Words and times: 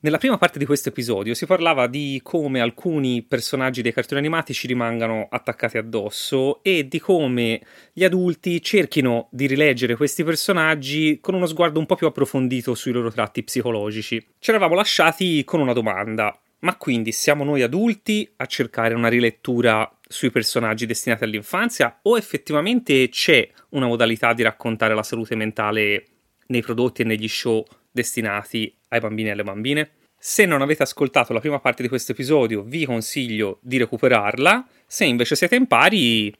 Nella 0.00 0.18
prima 0.18 0.38
parte 0.38 0.60
di 0.60 0.64
questo 0.64 0.90
episodio 0.90 1.34
si 1.34 1.44
parlava 1.44 1.88
di 1.88 2.20
come 2.22 2.60
alcuni 2.60 3.24
personaggi 3.24 3.82
dei 3.82 3.92
cartoni 3.92 4.20
animati 4.20 4.54
ci 4.54 4.68
rimangano 4.68 5.26
attaccati 5.28 5.76
addosso 5.76 6.62
e 6.62 6.86
di 6.86 7.00
come 7.00 7.60
gli 7.92 8.04
adulti 8.04 8.62
cerchino 8.62 9.26
di 9.32 9.48
rileggere 9.48 9.96
questi 9.96 10.22
personaggi 10.22 11.18
con 11.20 11.34
uno 11.34 11.46
sguardo 11.46 11.80
un 11.80 11.86
po' 11.86 11.96
più 11.96 12.06
approfondito 12.06 12.76
sui 12.76 12.92
loro 12.92 13.10
tratti 13.10 13.42
psicologici. 13.42 14.24
Ci 14.38 14.50
eravamo 14.50 14.76
lasciati 14.76 15.42
con 15.42 15.58
una 15.58 15.72
domanda. 15.72 16.38
Ma 16.60 16.76
quindi 16.76 17.10
siamo 17.10 17.42
noi 17.42 17.62
adulti 17.62 18.32
a 18.36 18.46
cercare 18.46 18.94
una 18.94 19.08
rilettura 19.08 19.90
sui 20.06 20.30
personaggi 20.30 20.86
destinati 20.86 21.24
all'infanzia 21.24 21.98
o 22.02 22.16
effettivamente 22.16 23.08
c'è 23.08 23.48
una 23.70 23.86
modalità 23.86 24.32
di 24.32 24.42
raccontare 24.42 24.94
la 24.94 25.02
salute 25.02 25.34
mentale 25.34 26.04
nei 26.46 26.62
prodotti 26.62 27.02
e 27.02 27.04
negli 27.04 27.28
show 27.28 27.64
destinati 27.90 28.77
ai 28.88 29.00
bambini 29.00 29.28
e 29.28 29.32
alle 29.32 29.44
bambine. 29.44 29.90
Se 30.18 30.44
non 30.44 30.62
avete 30.62 30.82
ascoltato 30.82 31.32
la 31.32 31.40
prima 31.40 31.60
parte 31.60 31.82
di 31.82 31.88
questo 31.88 32.12
episodio, 32.12 32.62
vi 32.62 32.84
consiglio 32.84 33.58
di 33.62 33.78
recuperarla. 33.78 34.66
Se 34.86 35.04
invece 35.04 35.36
siete 35.36 35.54
in 35.54 35.66
pari, 35.66 36.34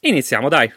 iniziamo, 0.00 0.48
dai. 0.48 0.72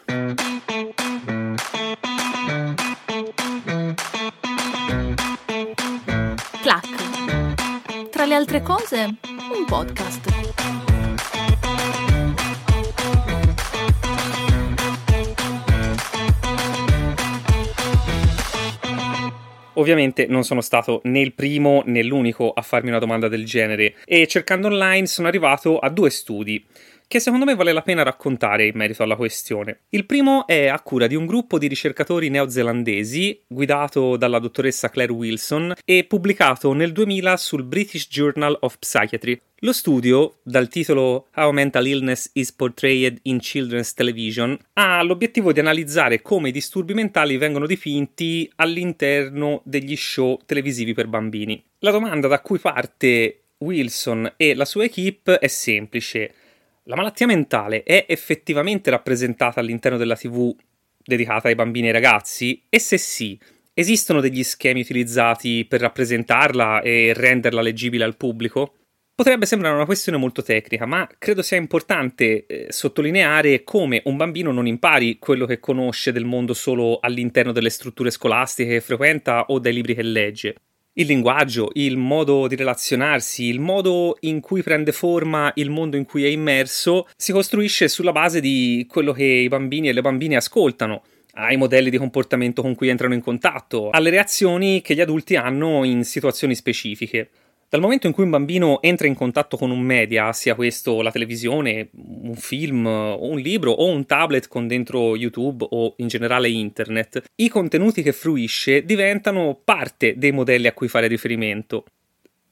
Clac. 6.60 8.08
Tra 8.10 8.26
le 8.26 8.34
altre 8.34 8.60
cose, 8.60 9.16
un 9.54 9.64
podcast. 9.66 10.51
Ovviamente 19.82 20.26
non 20.28 20.44
sono 20.44 20.60
stato 20.60 21.00
né 21.06 21.18
il 21.18 21.32
primo 21.32 21.82
né 21.86 22.04
l'unico 22.04 22.52
a 22.52 22.62
farmi 22.62 22.90
una 22.90 23.00
domanda 23.00 23.26
del 23.26 23.44
genere 23.44 23.96
e 24.04 24.28
cercando 24.28 24.68
online 24.68 25.08
sono 25.08 25.26
arrivato 25.26 25.80
a 25.80 25.88
due 25.88 26.08
studi 26.08 26.64
che 27.12 27.20
secondo 27.20 27.44
me 27.44 27.54
vale 27.54 27.72
la 27.72 27.82
pena 27.82 28.02
raccontare 28.02 28.68
in 28.68 28.72
merito 28.74 29.02
alla 29.02 29.16
questione. 29.16 29.80
Il 29.90 30.06
primo 30.06 30.46
è 30.46 30.68
a 30.68 30.80
cura 30.80 31.06
di 31.06 31.14
un 31.14 31.26
gruppo 31.26 31.58
di 31.58 31.66
ricercatori 31.66 32.30
neozelandesi 32.30 33.42
guidato 33.46 34.16
dalla 34.16 34.38
dottoressa 34.38 34.88
Claire 34.88 35.12
Wilson 35.12 35.74
e 35.84 36.04
pubblicato 36.04 36.72
nel 36.72 36.92
2000 36.92 37.36
sul 37.36 37.64
British 37.64 38.08
Journal 38.08 38.56
of 38.60 38.78
Psychiatry. 38.78 39.38
Lo 39.56 39.74
studio, 39.74 40.38
dal 40.42 40.68
titolo 40.68 41.26
How 41.34 41.52
Mental 41.52 41.86
Illness 41.86 42.30
is 42.32 42.50
Portrayed 42.50 43.18
in 43.24 43.40
Children's 43.40 43.92
Television, 43.92 44.58
ha 44.72 45.02
l'obiettivo 45.02 45.52
di 45.52 45.60
analizzare 45.60 46.22
come 46.22 46.48
i 46.48 46.52
disturbi 46.52 46.94
mentali 46.94 47.36
vengono 47.36 47.66
dipinti 47.66 48.50
all'interno 48.56 49.60
degli 49.66 49.96
show 49.96 50.40
televisivi 50.46 50.94
per 50.94 51.08
bambini. 51.08 51.62
La 51.80 51.90
domanda 51.90 52.26
da 52.26 52.40
cui 52.40 52.58
parte 52.58 53.48
Wilson 53.58 54.32
e 54.38 54.54
la 54.54 54.64
sua 54.64 54.84
equip 54.84 55.30
è 55.30 55.46
semplice 55.46 56.36
la 56.84 56.96
malattia 56.96 57.26
mentale 57.26 57.84
è 57.84 58.06
effettivamente 58.08 58.90
rappresentata 58.90 59.60
all'interno 59.60 59.98
della 59.98 60.16
TV 60.16 60.54
dedicata 61.04 61.48
ai 61.48 61.54
bambini 61.54 61.86
e 61.86 61.88
ai 61.90 61.94
ragazzi? 61.94 62.64
E 62.68 62.78
se 62.78 62.98
sì, 62.98 63.38
esistono 63.72 64.20
degli 64.20 64.42
schemi 64.42 64.80
utilizzati 64.80 65.64
per 65.64 65.80
rappresentarla 65.80 66.80
e 66.80 67.12
renderla 67.14 67.60
leggibile 67.60 68.04
al 68.04 68.16
pubblico? 68.16 68.74
Potrebbe 69.14 69.46
sembrare 69.46 69.76
una 69.76 69.84
questione 69.84 70.18
molto 70.18 70.42
tecnica, 70.42 70.86
ma 70.86 71.08
credo 71.18 71.42
sia 71.42 71.58
importante 71.58 72.46
eh, 72.46 72.66
sottolineare 72.70 73.62
come 73.62 74.00
un 74.06 74.16
bambino 74.16 74.50
non 74.50 74.66
impari 74.66 75.18
quello 75.18 75.46
che 75.46 75.60
conosce 75.60 76.10
del 76.12 76.24
mondo 76.24 76.54
solo 76.54 76.98
all'interno 77.00 77.52
delle 77.52 77.70
strutture 77.70 78.10
scolastiche 78.10 78.70
che 78.70 78.80
frequenta 78.80 79.44
o 79.48 79.58
dai 79.58 79.74
libri 79.74 79.94
che 79.94 80.02
legge 80.02 80.54
il 80.94 81.06
linguaggio, 81.06 81.70
il 81.74 81.96
modo 81.96 82.46
di 82.46 82.56
relazionarsi, 82.56 83.44
il 83.44 83.60
modo 83.60 84.16
in 84.20 84.40
cui 84.40 84.62
prende 84.62 84.92
forma 84.92 85.50
il 85.54 85.70
mondo 85.70 85.96
in 85.96 86.04
cui 86.04 86.24
è 86.24 86.28
immerso, 86.28 87.08
si 87.16 87.32
costruisce 87.32 87.88
sulla 87.88 88.12
base 88.12 88.40
di 88.40 88.86
quello 88.88 89.12
che 89.12 89.24
i 89.24 89.48
bambini 89.48 89.88
e 89.88 89.92
le 89.92 90.02
bambine 90.02 90.36
ascoltano 90.36 91.02
ai 91.34 91.56
modelli 91.56 91.88
di 91.88 91.96
comportamento 91.96 92.60
con 92.60 92.74
cui 92.74 92.88
entrano 92.88 93.14
in 93.14 93.22
contatto, 93.22 93.88
alle 93.90 94.10
reazioni 94.10 94.82
che 94.82 94.94
gli 94.94 95.00
adulti 95.00 95.34
hanno 95.34 95.84
in 95.84 96.04
situazioni 96.04 96.54
specifiche. 96.54 97.30
Dal 97.72 97.80
momento 97.80 98.06
in 98.06 98.12
cui 98.12 98.24
un 98.24 98.28
bambino 98.28 98.82
entra 98.82 99.06
in 99.06 99.14
contatto 99.14 99.56
con 99.56 99.70
un 99.70 99.80
media, 99.80 100.30
sia 100.34 100.54
questo 100.54 101.00
la 101.00 101.10
televisione, 101.10 101.88
un 101.94 102.34
film, 102.34 102.84
un 102.84 103.38
libro 103.38 103.70
o 103.70 103.86
un 103.86 104.04
tablet 104.04 104.46
con 104.46 104.68
dentro 104.68 105.16
YouTube 105.16 105.66
o 105.70 105.94
in 105.96 106.08
generale 106.08 106.50
internet, 106.50 107.22
i 107.36 107.48
contenuti 107.48 108.02
che 108.02 108.12
fruisce 108.12 108.84
diventano 108.84 109.58
parte 109.64 110.18
dei 110.18 110.32
modelli 110.32 110.66
a 110.66 110.74
cui 110.74 110.86
fare 110.86 111.06
riferimento. 111.06 111.86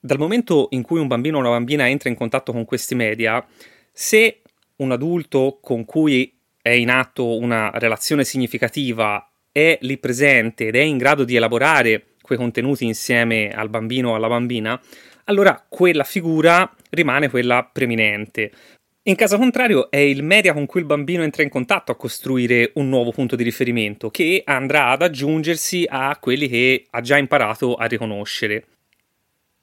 Dal 0.00 0.16
momento 0.16 0.68
in 0.70 0.80
cui 0.80 1.00
un 1.00 1.06
bambino 1.06 1.36
o 1.36 1.40
una 1.40 1.50
bambina 1.50 1.86
entra 1.86 2.08
in 2.08 2.14
contatto 2.14 2.52
con 2.52 2.64
questi 2.64 2.94
media, 2.94 3.46
se 3.92 4.40
un 4.76 4.90
adulto 4.90 5.58
con 5.60 5.84
cui 5.84 6.34
è 6.62 6.70
in 6.70 6.88
atto 6.88 7.36
una 7.36 7.70
relazione 7.74 8.24
significativa 8.24 9.30
è 9.52 9.76
lì 9.82 9.98
presente 9.98 10.68
ed 10.68 10.76
è 10.76 10.80
in 10.80 10.96
grado 10.96 11.24
di 11.24 11.36
elaborare 11.36 12.06
quei 12.22 12.38
contenuti 12.38 12.84
insieme 12.84 13.50
al 13.50 13.68
bambino 13.68 14.10
o 14.10 14.14
alla 14.14 14.28
bambina, 14.28 14.80
allora 15.24 15.64
quella 15.68 16.04
figura 16.04 16.72
rimane 16.90 17.28
quella 17.28 17.68
preminente. 17.70 18.50
In 19.04 19.16
caso 19.16 19.38
contrario, 19.38 19.90
è 19.90 19.96
il 19.96 20.22
media 20.22 20.52
con 20.52 20.66
cui 20.66 20.80
il 20.80 20.86
bambino 20.86 21.22
entra 21.22 21.42
in 21.42 21.48
contatto 21.48 21.90
a 21.90 21.96
costruire 21.96 22.72
un 22.74 22.88
nuovo 22.88 23.12
punto 23.12 23.34
di 23.34 23.42
riferimento 23.42 24.10
che 24.10 24.42
andrà 24.44 24.88
ad 24.88 25.02
aggiungersi 25.02 25.86
a 25.88 26.16
quelli 26.20 26.48
che 26.48 26.86
ha 26.90 27.00
già 27.00 27.16
imparato 27.16 27.76
a 27.76 27.86
riconoscere. 27.86 28.66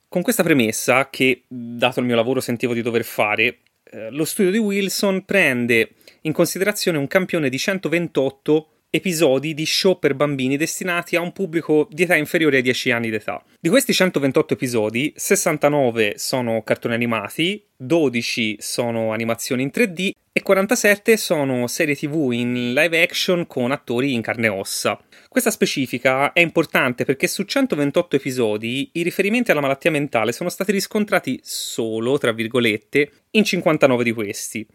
Con 0.10 0.22
questa 0.24 0.42
premessa, 0.42 1.10
che 1.10 1.44
dato 1.48 2.00
il 2.00 2.08
mio 2.08 2.16
lavoro 2.16 2.40
sentivo 2.40 2.74
di 2.74 2.82
dover 2.82 3.04
fare, 3.04 3.60
eh, 3.84 4.10
lo 4.10 4.26
studio 4.26 4.52
di 4.52 4.58
Wilson 4.58 5.24
prende 5.24 5.92
in 6.22 6.34
considerazione 6.34 6.98
un 6.98 7.08
campione 7.08 7.50
di 7.50 7.58
128 7.58 8.68
episodi 8.90 9.54
di 9.54 9.66
show 9.66 10.00
per 10.00 10.16
bambini 10.16 10.56
destinati 10.58 11.16
a 11.16 11.22
un 11.22 11.34
pubblico 11.34 11.88
di 11.92 12.04
età 12.04 12.16
inferiore 12.16 12.58
ai 12.58 12.62
10 12.64 12.92
anni 12.92 13.10
d'età. 13.10 13.44
Di 13.60 13.70
questi 13.70 13.94
128 13.94 14.54
episodi, 14.54 15.14
69 15.16 16.14
sono 16.18 16.62
cartoni 16.64 16.94
animati, 16.94 17.64
12 17.76 18.58
sono 18.60 19.12
animazioni 19.12 19.64
in 19.64 19.72
3D 19.74 20.12
e 20.32 20.42
47 20.42 21.18
sono 21.18 21.68
serie 21.68 21.96
TV 21.96 22.32
in 22.32 22.74
live 22.74 23.02
action 23.02 23.46
con 23.48 23.72
attori 23.72 24.14
in 24.14 24.22
carne 24.22 24.48
e 24.48 24.50
ossa. 24.50 25.00
Questa 25.28 25.52
specifica 25.52 26.32
è 26.32 26.40
importante 26.40 27.06
perché 27.06 27.28
su 27.28 27.44
128 27.44 28.16
episodi 28.16 28.90
i 28.94 29.04
riferimenti 29.04 29.52
alla 29.52 29.62
malattia 29.62 29.92
mentale 29.92 30.32
sono 30.32 30.50
stati 30.50 30.72
riscontrati 30.72 31.40
solo, 31.44 32.18
tra 32.18 32.32
virgolette, 32.32 33.12
in 33.32 33.44
59 33.44 34.04
di 34.04 34.12
questi 34.14 34.68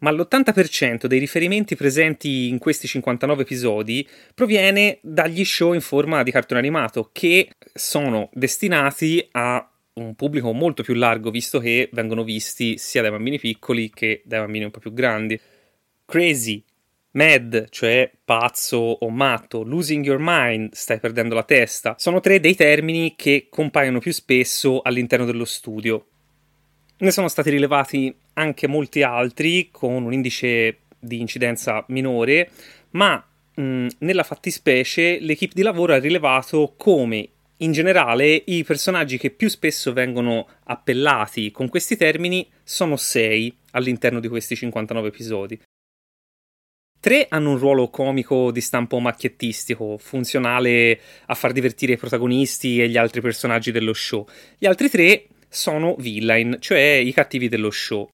ma 0.00 0.10
l'80% 0.10 1.06
dei 1.06 1.18
riferimenti 1.18 1.76
presenti 1.76 2.48
in 2.48 2.58
questi 2.58 2.86
59 2.86 3.42
episodi 3.42 4.06
proviene 4.34 4.98
dagli 5.02 5.44
show 5.44 5.72
in 5.72 5.80
forma 5.80 6.22
di 6.22 6.30
cartone 6.30 6.60
animato 6.60 7.10
che 7.12 7.50
sono 7.72 8.28
destinati 8.32 9.26
a 9.32 9.66
un 9.94 10.14
pubblico 10.14 10.52
molto 10.52 10.82
più 10.82 10.94
largo 10.94 11.30
visto 11.30 11.58
che 11.58 11.88
vengono 11.92 12.24
visti 12.24 12.78
sia 12.78 13.02
dai 13.02 13.10
bambini 13.10 13.38
piccoli 13.38 13.90
che 13.90 14.22
dai 14.24 14.40
bambini 14.40 14.64
un 14.64 14.70
po' 14.70 14.78
più 14.80 14.92
grandi. 14.92 15.38
Crazy, 16.06 16.64
Mad, 17.12 17.68
cioè 17.70 18.10
pazzo 18.24 18.76
o 18.76 19.10
matto, 19.10 19.64
losing 19.64 20.04
your 20.04 20.20
mind, 20.20 20.72
stai 20.74 21.00
perdendo 21.00 21.34
la 21.34 21.42
testa, 21.42 21.96
sono 21.98 22.20
tre 22.20 22.38
dei 22.38 22.54
termini 22.54 23.14
che 23.16 23.48
compaiono 23.50 23.98
più 23.98 24.12
spesso 24.12 24.80
all'interno 24.80 25.24
dello 25.24 25.44
studio. 25.44 26.06
Ne 27.00 27.10
sono 27.10 27.28
stati 27.28 27.48
rilevati 27.48 28.14
anche 28.34 28.66
molti 28.66 29.02
altri 29.02 29.70
con 29.70 30.04
un 30.04 30.12
indice 30.12 30.80
di 30.98 31.18
incidenza 31.18 31.82
minore, 31.88 32.50
ma 32.90 33.24
mh, 33.54 33.86
nella 34.00 34.22
fattispecie 34.22 35.18
l'equipe 35.18 35.54
di 35.54 35.62
lavoro 35.62 35.94
ha 35.94 35.98
rilevato 35.98 36.74
come 36.76 37.28
in 37.58 37.72
generale 37.72 38.42
i 38.46 38.64
personaggi 38.64 39.16
che 39.16 39.30
più 39.30 39.48
spesso 39.48 39.94
vengono 39.94 40.46
appellati 40.64 41.50
con 41.50 41.68
questi 41.68 41.96
termini 41.96 42.46
sono 42.62 42.96
sei 42.96 43.54
all'interno 43.72 44.20
di 44.20 44.28
questi 44.28 44.54
59 44.54 45.08
episodi. 45.08 45.60
Tre 47.00 47.26
hanno 47.30 47.52
un 47.52 47.58
ruolo 47.58 47.88
comico 47.88 48.50
di 48.50 48.60
stampo 48.60 48.98
macchiettistico, 48.98 49.96
funzionale 49.96 51.00
a 51.26 51.34
far 51.34 51.52
divertire 51.52 51.94
i 51.94 51.96
protagonisti 51.96 52.82
e 52.82 52.90
gli 52.90 52.98
altri 52.98 53.22
personaggi 53.22 53.72
dello 53.72 53.94
show. 53.94 54.26
Gli 54.58 54.66
altri 54.66 54.90
tre 54.90 55.24
sono 55.50 55.96
villain, 55.98 56.56
cioè 56.60 56.78
i 56.78 57.12
cattivi 57.12 57.48
dello 57.48 57.70
show. 57.70 58.08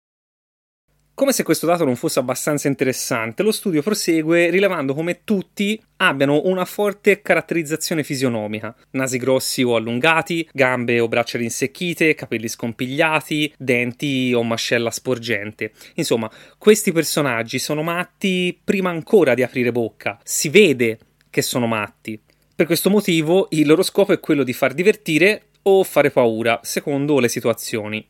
Come 1.17 1.33
se 1.33 1.45
questo 1.45 1.65
dato 1.65 1.83
non 1.87 1.97
fosse 1.97 2.19
abbastanza 2.19 2.69
interessante, 2.69 3.43
lo 3.43 3.51
studio 3.51 3.81
prosegue 3.81 4.51
rilevando 4.51 4.93
come 4.93 5.23
tutti 5.25 5.83
abbiano 5.97 6.43
una 6.45 6.67
forte 6.67 7.23
caratterizzazione 7.23 8.05
fisionomica, 8.05 8.77
nasi 8.91 9.17
grossi 9.17 9.63
o 9.63 9.77
allungati, 9.77 10.47
gambe 10.53 11.01
o 11.01 11.09
braccia 11.09 11.39
rinsecchite, 11.39 12.15
capelli 12.15 12.49
scompigliati, 12.49 13.55
denti 13.57 14.35
o 14.35 14.43
mascella 14.43 14.91
sporgente. 14.91 15.73
Insomma, 15.95 16.31
questi 16.59 16.93
personaggi 16.93 17.59
sono 17.59 17.83
matti 17.83 18.61
prima 18.63 18.91
ancora 18.91 19.33
di 19.33 19.43
aprire 19.43 19.73
bocca, 19.73 20.21
si 20.23 20.51
vede 20.51 20.99
che 21.31 21.41
sono 21.41 21.67
matti. 21.67 22.21
Per 22.57 22.65
questo 22.65 22.89
motivo 22.89 23.49
il 23.51 23.67
loro 23.67 23.83
scopo 23.83 24.15
è 24.15 24.19
quello 24.19 24.43
di 24.43 24.55
far 24.55 24.73
divertire 24.73 25.49
o 25.65 25.85
fare 25.85 26.11
paura, 26.11 26.59
secondo 26.63 27.21
le 27.21 27.29
situazioni. 27.29 28.09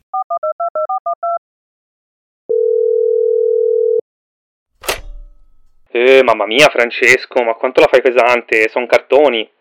Eh, 5.91 6.23
mamma 6.23 6.45
mia, 6.45 6.69
Francesco, 6.69 7.43
ma 7.43 7.55
quanto 7.55 7.81
la 7.81 7.87
fai 7.91 8.01
pesante? 8.01 8.69
Sono 8.69 8.85
cartoni. 8.85 9.51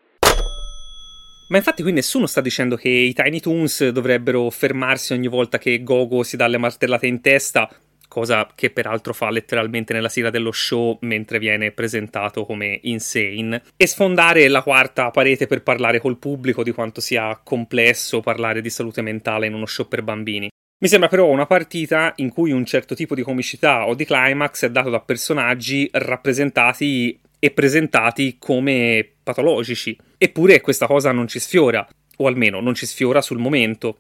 Ma 1.48 1.56
infatti 1.56 1.82
qui 1.82 1.90
nessuno 1.90 2.26
sta 2.26 2.40
dicendo 2.40 2.76
che 2.76 2.88
i 2.88 3.12
Tiny 3.12 3.40
Toons 3.40 3.88
dovrebbero 3.88 4.48
fermarsi 4.50 5.14
ogni 5.14 5.26
volta 5.26 5.58
che 5.58 5.82
Gogo 5.82 6.22
si 6.22 6.36
dà 6.36 6.46
le 6.46 6.58
martellate 6.58 7.08
in 7.08 7.20
testa, 7.20 7.68
cosa 8.16 8.48
che 8.54 8.70
peraltro 8.70 9.12
fa 9.12 9.28
letteralmente 9.28 9.92
nella 9.92 10.08
sigla 10.08 10.30
dello 10.30 10.50
show 10.50 10.96
mentre 11.02 11.38
viene 11.38 11.70
presentato 11.70 12.46
come 12.46 12.80
insane, 12.84 13.62
e 13.76 13.86
sfondare 13.86 14.48
la 14.48 14.62
quarta 14.62 15.10
parete 15.10 15.46
per 15.46 15.62
parlare 15.62 16.00
col 16.00 16.16
pubblico 16.16 16.62
di 16.62 16.72
quanto 16.72 17.02
sia 17.02 17.38
complesso 17.44 18.22
parlare 18.22 18.62
di 18.62 18.70
salute 18.70 19.02
mentale 19.02 19.48
in 19.48 19.52
uno 19.52 19.66
show 19.66 19.86
per 19.86 20.02
bambini. 20.02 20.48
Mi 20.78 20.88
sembra 20.88 21.10
però 21.10 21.26
una 21.26 21.44
partita 21.44 22.14
in 22.16 22.30
cui 22.30 22.52
un 22.52 22.64
certo 22.64 22.94
tipo 22.94 23.14
di 23.14 23.20
comicità 23.20 23.86
o 23.86 23.94
di 23.94 24.06
climax 24.06 24.64
è 24.64 24.70
dato 24.70 24.88
da 24.88 25.00
personaggi 25.00 25.86
rappresentati 25.92 27.20
e 27.38 27.50
presentati 27.50 28.36
come 28.38 29.06
patologici. 29.22 29.94
Eppure 30.16 30.62
questa 30.62 30.86
cosa 30.86 31.12
non 31.12 31.28
ci 31.28 31.38
sfiora, 31.38 31.86
o 32.16 32.26
almeno 32.26 32.60
non 32.60 32.74
ci 32.74 32.86
sfiora 32.86 33.20
sul 33.20 33.36
momento. 33.36 33.98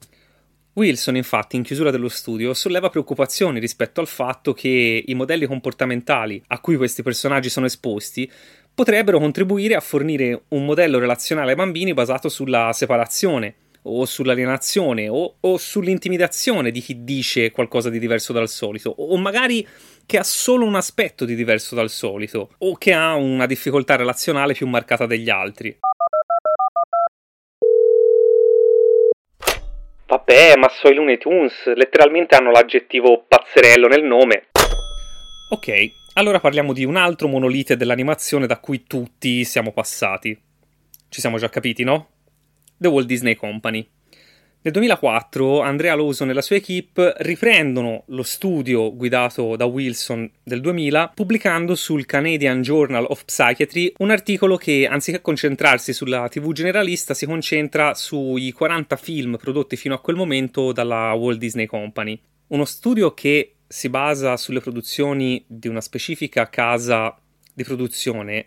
Wilson, 0.76 1.16
infatti, 1.16 1.56
in 1.56 1.62
chiusura 1.62 1.90
dello 1.90 2.10
studio, 2.10 2.52
solleva 2.52 2.90
preoccupazioni 2.90 3.58
rispetto 3.58 4.00
al 4.02 4.06
fatto 4.06 4.52
che 4.52 5.02
i 5.06 5.14
modelli 5.14 5.46
comportamentali 5.46 6.42
a 6.48 6.60
cui 6.60 6.76
questi 6.76 7.02
personaggi 7.02 7.48
sono 7.48 7.64
esposti 7.64 8.30
potrebbero 8.74 9.18
contribuire 9.18 9.74
a 9.74 9.80
fornire 9.80 10.42
un 10.48 10.66
modello 10.66 10.98
relazionale 10.98 11.52
ai 11.52 11.56
bambini 11.56 11.94
basato 11.94 12.28
sulla 12.28 12.74
separazione, 12.74 13.54
o 13.88 14.04
sull'alienazione 14.04 15.08
o, 15.08 15.36
o, 15.40 15.56
sull'intimidazione 15.56 16.70
di 16.70 16.80
chi 16.80 17.04
dice 17.04 17.50
qualcosa 17.50 17.88
di 17.88 17.98
diverso 17.98 18.32
dal 18.32 18.48
solito, 18.48 18.90
o 18.90 19.16
magari 19.16 19.66
che 20.04 20.18
ha 20.18 20.24
solo 20.24 20.64
un 20.64 20.74
aspetto 20.74 21.24
di 21.24 21.34
diverso 21.34 21.74
dal 21.74 21.88
solito, 21.88 22.50
o 22.58 22.76
che 22.76 22.92
ha 22.92 23.14
una 23.14 23.46
difficoltà 23.46 23.96
relazionale 23.96 24.52
più 24.52 24.66
marcata 24.66 25.06
degli 25.06 25.30
altri. 25.30 25.78
Vabbè, 30.28 30.56
ma 30.56 30.68
so 30.68 30.88
i 30.88 30.94
Looney 30.94 31.18
Tunes, 31.18 31.72
letteralmente 31.76 32.34
hanno 32.34 32.50
l'aggettivo 32.50 33.26
pazzerello 33.28 33.86
nel 33.86 34.02
nome. 34.02 34.48
Ok, 35.50 35.92
allora 36.14 36.40
parliamo 36.40 36.72
di 36.72 36.84
un 36.84 36.96
altro 36.96 37.28
monolite 37.28 37.76
dell'animazione 37.76 38.48
da 38.48 38.58
cui 38.58 38.82
tutti 38.82 39.44
siamo 39.44 39.72
passati. 39.72 40.36
Ci 41.08 41.20
siamo 41.20 41.38
già 41.38 41.48
capiti, 41.48 41.84
no? 41.84 42.08
The 42.76 42.88
Walt 42.88 43.06
Disney 43.06 43.36
Company. 43.36 43.88
Nel 44.66 44.74
2004 44.74 45.60
Andrea 45.60 45.94
Lawson 45.94 46.30
e 46.30 46.32
la 46.32 46.42
sua 46.42 46.56
equipe 46.56 47.14
riprendono 47.18 48.02
lo 48.06 48.24
studio 48.24 48.92
guidato 48.96 49.54
da 49.54 49.64
Wilson 49.64 50.28
del 50.42 50.60
2000 50.60 51.12
pubblicando 51.14 51.76
sul 51.76 52.04
Canadian 52.04 52.62
Journal 52.62 53.06
of 53.08 53.24
Psychiatry 53.24 53.92
un 53.98 54.10
articolo 54.10 54.56
che 54.56 54.88
anziché 54.90 55.20
concentrarsi 55.20 55.92
sulla 55.92 56.26
TV 56.28 56.50
generalista 56.50 57.14
si 57.14 57.26
concentra 57.26 57.94
sui 57.94 58.50
40 58.50 58.96
film 58.96 59.36
prodotti 59.36 59.76
fino 59.76 59.94
a 59.94 60.00
quel 60.00 60.16
momento 60.16 60.72
dalla 60.72 61.12
Walt 61.12 61.38
Disney 61.38 61.66
Company. 61.66 62.20
Uno 62.48 62.64
studio 62.64 63.14
che 63.14 63.58
si 63.68 63.88
basa 63.88 64.36
sulle 64.36 64.58
produzioni 64.58 65.44
di 65.46 65.68
una 65.68 65.80
specifica 65.80 66.48
casa 66.48 67.16
di 67.54 67.62
produzione 67.62 68.44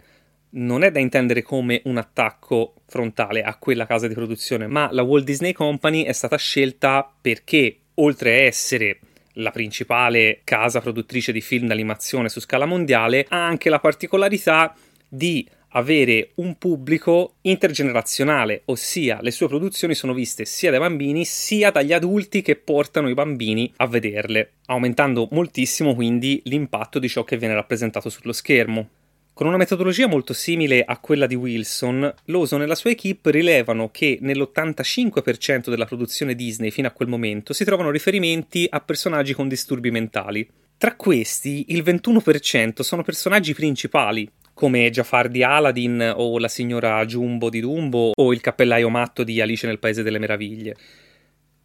non 0.52 0.84
è 0.84 0.92
da 0.92 1.00
intendere 1.00 1.42
come 1.42 1.82
un 1.86 1.98
attacco 1.98 2.76
frontale 2.88 3.42
a 3.42 3.56
quella 3.56 3.86
casa 3.86 4.08
di 4.08 4.14
produzione, 4.14 4.68
ma 4.68 4.90
la 4.92 5.04
Walt 5.04 5.26
Disney 5.26 5.54
Company 5.54 6.04
è 6.04 6.14
stata 6.14 6.38
scelta 6.38 7.12
perché, 7.22 7.78
oltre 7.96 8.32
a 8.32 8.44
essere 8.44 9.00
la 9.34 9.52
principale 9.52 10.42
casa 10.44 10.82
produttrice 10.82 11.32
di 11.32 11.42
film 11.42 11.68
d'animazione 11.68 12.30
su 12.30 12.40
scala 12.40 12.66
mondiale, 12.66 13.26
ha 13.30 13.46
anche 13.46 13.70
la 13.70 13.80
particolarità 13.80 14.76
di 15.08 15.48
avere 15.74 16.32
un 16.36 16.58
pubblico 16.58 17.36
intergenerazionale, 17.42 18.64
ossia 18.66 19.20
le 19.22 19.32
sue 19.32 19.48
produzioni 19.48 19.94
sono 19.94 20.14
viste 20.14 20.46
sia 20.46 20.72
dai 20.72 20.80
bambini 20.80 21.26
sia 21.26 21.70
dagli 21.70 21.94
adulti 21.94 22.42
che 22.42 22.56
portano 22.56 23.10
i 23.10 23.14
bambini 23.14 23.72
a 23.78 23.88
vederle, 23.88 24.54
aumentando 24.66 25.28
moltissimo 25.32 25.94
quindi 25.94 26.42
l'impatto 26.46 26.98
di 26.98 27.08
ciò 27.08 27.24
che 27.24 27.38
viene 27.38 27.54
rappresentato 27.54 28.10
sullo 28.10 28.34
schermo. 28.34 28.90
Con 29.40 29.48
una 29.48 29.56
metodologia 29.56 30.06
molto 30.06 30.34
simile 30.34 30.84
a 30.84 30.98
quella 30.98 31.26
di 31.26 31.34
Wilson, 31.34 32.14
Lawson 32.26 32.62
e 32.62 32.66
la 32.66 32.76
sua 32.76 32.90
equipe 32.90 33.32
rilevano 33.32 33.90
che 33.90 34.18
nell'85% 34.20 35.70
della 35.70 35.86
produzione 35.86 36.36
Disney 36.36 36.72
fino 36.72 36.90
a 36.90 36.92
quel 36.92 37.08
momento 37.08 37.54
si 37.54 37.64
trovano 37.64 37.90
riferimenti 37.90 38.68
a 38.70 38.82
personaggi 38.82 39.34
con 39.34 39.48
disturbi 39.48 39.92
mentali. 39.92 40.46
Tra 40.78 40.98
questi, 40.98 41.68
il 41.70 41.84
21% 41.84 42.82
sono 42.82 43.02
personaggi 43.02 43.54
principali, 43.54 44.30
come 44.54 44.90
Jafar 44.90 45.30
di 45.30 45.42
Aladdin 45.42 46.16
o 46.18 46.38
la 46.38 46.50
signora 46.50 47.06
Jumbo 47.06 47.50
di 47.50 47.62
Dumbo 47.62 48.12
o 48.14 48.34
il 48.34 48.42
cappellaio 48.42 48.90
matto 48.90 49.24
di 49.24 49.40
Alice 49.40 49.66
nel 49.66 49.80
Paese 49.80 50.04
delle 50.04 50.20
Meraviglie. 50.20 50.76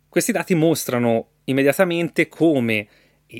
Questi 0.09 0.31
dati 0.31 0.55
mostrano 0.55 1.31
immediatamente 1.47 2.29
come 2.29 2.87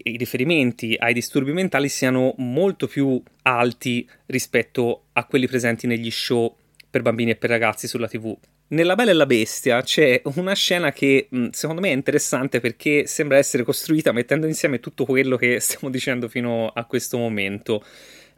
i 0.03 0.17
riferimenti 0.17 0.97
ai 0.99 1.13
disturbi 1.13 1.53
mentali 1.53 1.89
siano 1.89 2.35
molto 2.39 2.87
più 2.87 3.23
alti 3.43 4.09
rispetto 4.27 5.05
a 5.13 5.25
quelli 5.25 5.47
presenti 5.47 5.87
negli 5.87 6.11
show 6.11 6.57
per 6.91 7.03
bambini 7.03 7.33
e 7.33 7.37
per 7.37 7.51
ragazzi 7.51 7.87
sulla 7.87 8.09
TV. 8.09 8.37
Nella 8.69 8.95
Bella 8.95 9.11
e 9.11 9.15
la 9.15 9.27
Bestia 9.27 9.83
c'è 9.83 10.23
una 10.37 10.55
scena 10.55 10.91
che 10.93 11.29
secondo 11.51 11.81
me 11.81 11.91
è 11.91 11.93
interessante 11.93 12.61
perché 12.61 13.07
sembra 13.07 13.37
essere 13.37 13.63
costruita 13.63 14.11
mettendo 14.13 14.47
insieme 14.47 14.81
tutto 14.81 15.05
quello 15.05 15.37
che 15.37 15.61
stiamo 15.61 15.91
dicendo 15.91 16.29
fino 16.29 16.69
a 16.69 16.85
questo 16.87 17.19
momento. 17.19 17.85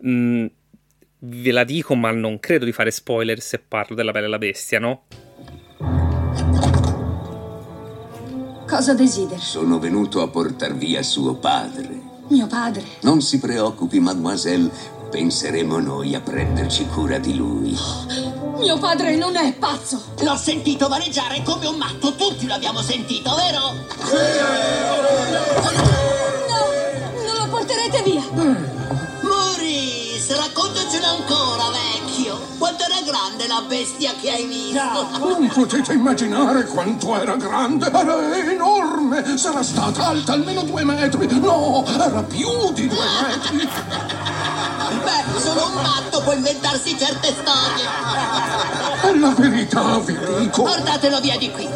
Mm, 0.06 0.46
ve 1.18 1.52
la 1.52 1.64
dico, 1.64 1.94
ma 1.94 2.10
non 2.10 2.38
credo 2.40 2.64
di 2.64 2.72
fare 2.72 2.90
spoiler 2.90 3.40
se 3.40 3.58
parlo 3.58 3.94
della 3.94 4.12
Bella 4.12 4.26
e 4.26 4.30
la 4.30 4.38
Bestia, 4.38 4.78
no? 4.78 5.04
Cosa 8.68 8.94
desidera? 8.94 9.40
Sono 9.40 9.78
venuto 9.78 10.22
a 10.22 10.28
portar 10.28 10.74
via 10.74 11.02
suo 11.02 11.34
padre. 11.34 12.02
Mio 12.28 12.48
padre? 12.48 12.82
Non 13.02 13.22
si 13.22 13.38
preoccupi, 13.38 14.00
mademoiselle. 14.00 14.70
Penseremo 15.08 15.78
noi 15.78 16.16
a 16.16 16.20
prenderci 16.20 16.84
cura 16.86 17.18
di 17.18 17.36
lui. 17.36 17.76
Oh, 17.78 18.58
mio 18.58 18.76
padre 18.78 19.14
non 19.14 19.36
è 19.36 19.52
pazzo! 19.54 20.02
L'ho 20.20 20.36
sentito 20.36 20.88
vaneggiare 20.88 21.42
come 21.44 21.68
un 21.68 21.76
matto, 21.76 22.12
tutti 22.16 22.48
l'abbiamo 22.48 22.82
sentito, 22.82 23.32
vero? 23.36 23.60
No, 26.48 27.22
non 27.24 27.36
lo 27.36 27.46
porterete 27.48 28.02
via! 28.02 28.24
Maurice, 29.20 30.34
raccontacelo 30.34 31.06
ancora, 31.06 31.70
vecchio! 31.70 31.95
Grande 33.06 33.46
la 33.46 33.62
bestia 33.68 34.12
che 34.20 34.30
hai 34.30 34.46
visto? 34.46 34.82
Non 35.18 35.48
potete 35.54 35.92
immaginare 35.92 36.64
quanto 36.64 37.14
era 37.14 37.36
grande, 37.36 37.86
era 37.86 38.50
enorme, 38.50 39.38
sarà 39.38 39.62
stata 39.62 40.06
alta 40.08 40.32
almeno 40.32 40.64
due 40.64 40.82
metri, 40.84 41.28
no, 41.38 41.84
era 41.86 42.24
più 42.24 42.72
di 42.72 42.88
due 42.88 43.04
metri. 43.22 43.68
Beh, 45.04 45.38
solo 45.38 45.66
un 45.66 45.74
matto 45.74 46.20
può 46.22 46.32
inventarsi 46.32 46.98
certe 46.98 47.28
storie. 47.28 47.84
È 49.02 49.16
la 49.16 49.34
verità, 49.38 50.00
vi 50.00 50.18
dico. 50.38 50.64
Portatelo 50.64 51.20
via 51.20 51.38
di 51.38 51.50
qui. 51.52 51.68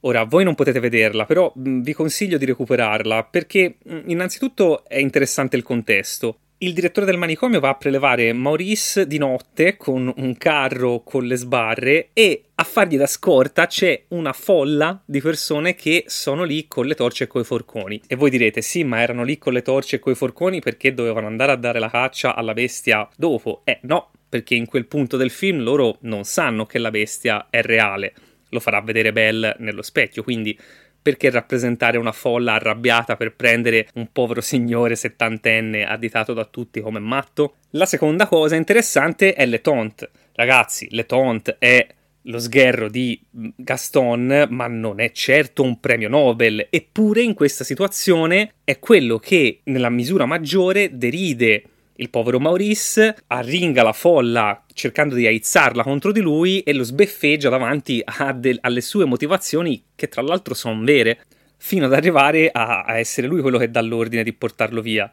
Ora, 0.00 0.22
voi 0.22 0.44
non 0.44 0.54
potete 0.54 0.78
vederla, 0.78 1.24
però 1.24 1.50
vi 1.56 1.92
consiglio 1.92 2.38
di 2.38 2.44
recuperarla 2.44 3.24
perché 3.24 3.78
innanzitutto 4.04 4.84
è 4.86 4.98
interessante 4.98 5.56
il 5.56 5.64
contesto. 5.64 6.38
Il 6.58 6.72
direttore 6.72 7.04
del 7.04 7.18
manicomio 7.18 7.60
va 7.60 7.68
a 7.68 7.74
prelevare 7.74 8.32
Maurice 8.32 9.06
di 9.06 9.18
notte 9.18 9.76
con 9.76 10.10
un 10.16 10.38
carro 10.38 11.02
con 11.02 11.26
le 11.26 11.36
sbarre 11.36 12.08
e 12.14 12.44
a 12.54 12.62
fargli 12.62 12.96
da 12.96 13.06
scorta 13.06 13.66
c'è 13.66 14.04
una 14.08 14.32
folla 14.32 15.02
di 15.04 15.20
persone 15.20 15.74
che 15.74 16.04
sono 16.06 16.44
lì 16.44 16.66
con 16.66 16.86
le 16.86 16.94
torce 16.94 17.24
e 17.24 17.26
coi 17.26 17.44
forconi. 17.44 18.00
E 18.06 18.16
voi 18.16 18.30
direte: 18.30 18.62
sì, 18.62 18.84
ma 18.84 19.02
erano 19.02 19.22
lì 19.22 19.36
con 19.36 19.52
le 19.52 19.60
torce 19.60 19.96
e 19.96 19.98
coi 19.98 20.14
forconi 20.14 20.60
perché 20.60 20.94
dovevano 20.94 21.26
andare 21.26 21.52
a 21.52 21.56
dare 21.56 21.78
la 21.78 21.90
caccia 21.90 22.34
alla 22.34 22.54
bestia 22.54 23.06
dopo? 23.18 23.60
Eh, 23.64 23.80
no, 23.82 24.12
perché 24.26 24.54
in 24.54 24.64
quel 24.64 24.86
punto 24.86 25.18
del 25.18 25.30
film 25.30 25.60
loro 25.60 25.98
non 26.02 26.24
sanno 26.24 26.64
che 26.64 26.78
la 26.78 26.90
bestia 26.90 27.48
è 27.50 27.60
reale. 27.60 28.14
Lo 28.48 28.60
farà 28.60 28.80
vedere 28.80 29.12
Belle 29.12 29.56
nello 29.58 29.82
specchio, 29.82 30.22
quindi 30.22 30.58
perché 31.06 31.30
rappresentare 31.30 31.98
una 31.98 32.10
folla 32.10 32.54
arrabbiata 32.54 33.14
per 33.14 33.36
prendere 33.36 33.86
un 33.94 34.08
povero 34.10 34.40
signore 34.40 34.96
settantenne 34.96 35.86
additato 35.86 36.32
da 36.32 36.44
tutti 36.44 36.80
come 36.80 36.98
matto? 36.98 37.58
La 37.70 37.86
seconda 37.86 38.26
cosa 38.26 38.56
interessante 38.56 39.32
è 39.32 39.46
Le 39.46 39.60
Taunt. 39.60 40.10
Ragazzi, 40.32 40.88
Le 40.90 41.06
Taunt 41.06 41.58
è 41.60 41.86
lo 42.22 42.40
sgherro 42.40 42.88
di 42.88 43.24
Gaston, 43.30 44.48
ma 44.50 44.66
non 44.66 44.98
è 44.98 45.12
certo 45.12 45.62
un 45.62 45.78
premio 45.78 46.08
Nobel, 46.08 46.66
eppure 46.70 47.22
in 47.22 47.34
questa 47.34 47.62
situazione 47.62 48.54
è 48.64 48.80
quello 48.80 49.18
che 49.20 49.60
nella 49.66 49.90
misura 49.90 50.26
maggiore 50.26 50.98
deride 50.98 51.62
Il 51.98 52.10
povero 52.10 52.38
Maurice 52.38 53.16
arringa 53.28 53.82
la 53.82 53.94
folla 53.94 54.64
cercando 54.74 55.14
di 55.14 55.26
aizzarla 55.26 55.82
contro 55.82 56.12
di 56.12 56.20
lui 56.20 56.60
e 56.60 56.74
lo 56.74 56.82
sbeffeggia 56.82 57.48
davanti 57.48 58.04
de- 58.34 58.58
alle 58.60 58.82
sue 58.82 59.06
motivazioni, 59.06 59.82
che 59.94 60.08
tra 60.08 60.20
l'altro 60.20 60.52
sono 60.52 60.84
vere, 60.84 61.24
fino 61.56 61.86
ad 61.86 61.94
arrivare 61.94 62.50
a-, 62.52 62.82
a 62.82 62.98
essere 62.98 63.26
lui 63.26 63.40
quello 63.40 63.56
che 63.56 63.70
dà 63.70 63.80
l'ordine 63.80 64.22
di 64.22 64.34
portarlo 64.34 64.82
via. 64.82 65.10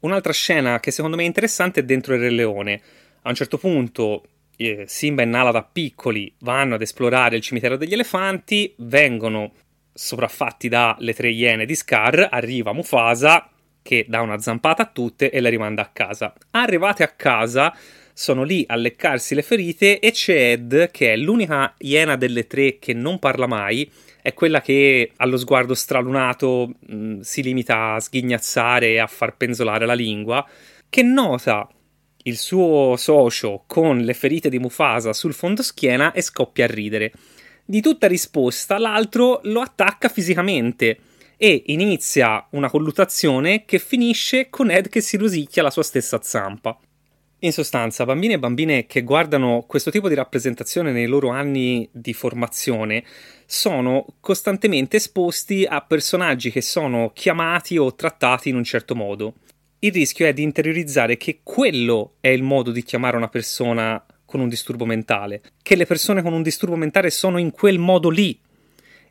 Un'altra 0.00 0.32
scena 0.32 0.80
che 0.80 0.90
secondo 0.90 1.16
me 1.16 1.24
è 1.24 1.26
interessante 1.26 1.80
è 1.80 1.82
dentro 1.84 2.14
il 2.14 2.20
Re 2.20 2.30
Leone. 2.30 2.80
A 3.22 3.28
un 3.28 3.34
certo 3.34 3.58
punto 3.58 4.24
eh, 4.56 4.84
Simba 4.86 5.20
e 5.20 5.26
Nala 5.26 5.50
da 5.50 5.64
piccoli 5.70 6.32
vanno 6.38 6.76
ad 6.76 6.82
esplorare 6.82 7.36
il 7.36 7.42
cimitero 7.42 7.76
degli 7.76 7.92
elefanti, 7.92 8.72
vengono 8.78 9.52
sopraffatti 9.92 10.68
dalle 10.68 11.12
tre 11.12 11.28
iene 11.28 11.66
di 11.66 11.74
Scar, 11.74 12.28
arriva 12.30 12.72
Mufasa 12.72 13.50
che 13.86 14.04
dà 14.08 14.20
una 14.20 14.38
zampata 14.38 14.82
a 14.82 14.90
tutte 14.92 15.30
e 15.30 15.40
le 15.40 15.48
rimanda 15.48 15.82
a 15.82 15.90
casa. 15.92 16.34
Arrivate 16.50 17.04
a 17.04 17.08
casa, 17.08 17.72
sono 18.12 18.42
lì 18.42 18.64
a 18.66 18.74
leccarsi 18.74 19.36
le 19.36 19.42
ferite 19.42 20.00
e 20.00 20.10
c'è 20.10 20.52
Ed, 20.52 20.90
che 20.90 21.12
è 21.12 21.16
l'unica 21.16 21.72
iena 21.78 22.16
delle 22.16 22.48
tre 22.48 22.78
che 22.78 22.92
non 22.92 23.20
parla 23.20 23.46
mai, 23.46 23.88
è 24.20 24.34
quella 24.34 24.60
che 24.60 25.12
allo 25.16 25.36
sguardo 25.36 25.74
stralunato 25.74 26.72
mh, 26.78 26.96
mm, 26.96 27.20
si 27.20 27.42
limita 27.42 27.92
a 27.92 28.00
sghignazzare 28.00 28.88
e 28.88 28.98
a 28.98 29.06
far 29.06 29.36
penzolare 29.36 29.86
la 29.86 29.94
lingua, 29.94 30.44
che 30.88 31.02
nota 31.02 31.68
il 32.24 32.36
suo 32.36 32.96
socio 32.96 33.62
con 33.68 33.98
le 33.98 34.14
ferite 34.14 34.48
di 34.48 34.58
Mufasa 34.58 35.12
sul 35.12 35.32
fondoschiena 35.32 36.10
e 36.12 36.22
scoppia 36.22 36.64
a 36.64 36.68
ridere. 36.68 37.12
Di 37.64 37.80
tutta 37.80 38.08
risposta, 38.08 38.78
l'altro 38.78 39.40
lo 39.44 39.60
attacca 39.60 40.08
fisicamente 40.08 40.98
e 41.36 41.64
inizia 41.66 42.46
una 42.50 42.70
colluttazione 42.70 43.64
che 43.64 43.78
finisce 43.78 44.48
con 44.48 44.70
Ed 44.70 44.88
che 44.88 45.00
si 45.00 45.16
rosicchia 45.16 45.62
la 45.62 45.70
sua 45.70 45.82
stessa 45.82 46.20
zampa. 46.22 46.78
In 47.40 47.52
sostanza, 47.52 48.06
bambini 48.06 48.32
e 48.32 48.38
bambine 48.38 48.86
che 48.86 49.02
guardano 49.02 49.64
questo 49.66 49.90
tipo 49.90 50.08
di 50.08 50.14
rappresentazione 50.14 50.90
nei 50.90 51.06
loro 51.06 51.28
anni 51.28 51.86
di 51.92 52.14
formazione 52.14 53.04
sono 53.44 54.06
costantemente 54.20 54.96
esposti 54.96 55.66
a 55.68 55.82
personaggi 55.82 56.50
che 56.50 56.62
sono 56.62 57.10
chiamati 57.12 57.76
o 57.76 57.94
trattati 57.94 58.48
in 58.48 58.56
un 58.56 58.64
certo 58.64 58.94
modo. 58.94 59.34
Il 59.80 59.92
rischio 59.92 60.26
è 60.26 60.32
di 60.32 60.42
interiorizzare 60.42 61.18
che 61.18 61.40
quello 61.42 62.14
è 62.20 62.28
il 62.28 62.42
modo 62.42 62.70
di 62.70 62.82
chiamare 62.82 63.18
una 63.18 63.28
persona 63.28 64.02
con 64.24 64.40
un 64.40 64.48
disturbo 64.48 64.86
mentale, 64.86 65.42
che 65.62 65.76
le 65.76 65.84
persone 65.84 66.22
con 66.22 66.32
un 66.32 66.42
disturbo 66.42 66.74
mentale 66.74 67.10
sono 67.10 67.36
in 67.36 67.50
quel 67.50 67.78
modo 67.78 68.08
lì 68.08 68.40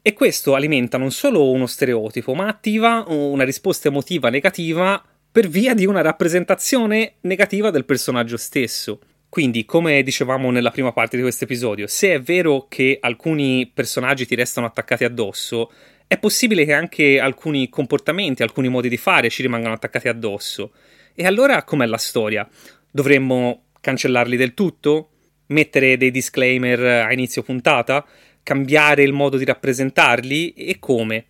e 0.07 0.13
questo 0.13 0.53
alimenta 0.53 0.99
non 0.99 1.09
solo 1.09 1.49
uno 1.49 1.65
stereotipo, 1.65 2.35
ma 2.35 2.47
attiva 2.47 3.05
una 3.07 3.43
risposta 3.43 3.87
emotiva 3.87 4.29
negativa 4.29 5.03
per 5.31 5.47
via 5.47 5.73
di 5.73 5.87
una 5.87 6.01
rappresentazione 6.01 7.15
negativa 7.21 7.71
del 7.71 7.85
personaggio 7.85 8.37
stesso. 8.37 8.99
Quindi, 9.27 9.65
come 9.65 10.03
dicevamo 10.03 10.51
nella 10.51 10.69
prima 10.69 10.91
parte 10.91 11.15
di 11.15 11.23
questo 11.23 11.45
episodio, 11.45 11.87
se 11.87 12.13
è 12.13 12.21
vero 12.21 12.67
che 12.69 12.99
alcuni 13.01 13.71
personaggi 13.73 14.27
ti 14.27 14.35
restano 14.35 14.67
attaccati 14.67 15.05
addosso, 15.05 15.71
è 16.05 16.19
possibile 16.19 16.65
che 16.65 16.73
anche 16.73 17.19
alcuni 17.19 17.67
comportamenti, 17.69 18.43
alcuni 18.43 18.67
modi 18.67 18.89
di 18.89 18.97
fare 18.97 19.31
ci 19.31 19.41
rimangano 19.41 19.73
attaccati 19.73 20.07
addosso. 20.07 20.73
E 21.15 21.25
allora 21.25 21.63
com'è 21.63 21.87
la 21.87 21.97
storia? 21.97 22.47
Dovremmo 22.91 23.69
cancellarli 23.81 24.37
del 24.37 24.53
tutto? 24.53 25.09
Mettere 25.47 25.97
dei 25.97 26.11
disclaimer 26.11 27.07
a 27.07 27.11
inizio 27.11 27.41
puntata? 27.41 28.05
Cambiare 28.45 29.01
il 29.01 29.11
modo 29.11 29.37
di 29.37 29.43
rappresentarli 29.43 30.53
e 30.53 30.77
come. 30.77 31.25